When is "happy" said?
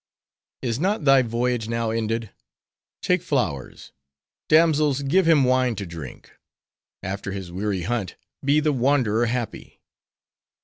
9.27-9.79